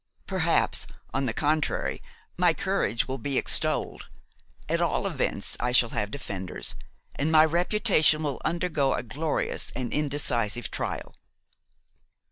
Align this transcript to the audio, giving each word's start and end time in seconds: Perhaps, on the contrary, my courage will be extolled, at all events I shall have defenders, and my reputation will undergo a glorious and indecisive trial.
Perhaps, 0.25 0.87
on 1.13 1.25
the 1.25 1.31
contrary, 1.31 2.01
my 2.35 2.55
courage 2.55 3.07
will 3.07 3.19
be 3.19 3.37
extolled, 3.37 4.09
at 4.67 4.81
all 4.81 5.05
events 5.05 5.55
I 5.59 5.71
shall 5.71 5.89
have 5.91 6.09
defenders, 6.09 6.73
and 7.13 7.31
my 7.31 7.45
reputation 7.45 8.23
will 8.23 8.41
undergo 8.43 8.95
a 8.95 9.03
glorious 9.03 9.71
and 9.75 9.93
indecisive 9.93 10.71
trial. 10.71 11.13